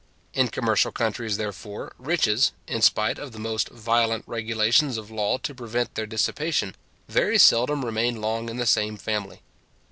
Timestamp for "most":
3.39-3.69